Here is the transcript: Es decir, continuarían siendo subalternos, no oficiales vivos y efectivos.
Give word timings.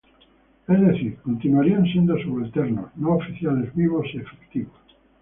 Es 0.67 0.81
decir, 0.81 1.15
continuarían 1.17 1.85
siendo 1.85 2.17
subalternos, 2.17 2.89
no 2.95 3.17
oficiales 3.17 3.71
vivos 3.75 4.07
y 4.11 4.17
efectivos. 4.17 4.73